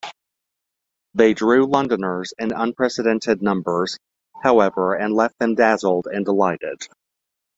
[1.13, 3.99] They drew Londoners in unprecedented numbers,
[4.41, 6.81] however, and left them dazzled and delighted.